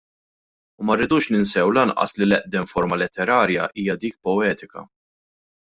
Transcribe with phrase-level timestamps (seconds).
[0.81, 4.89] U ma rridux ninsew lanqas li l-eqdem forma letterarja hija dik poetika.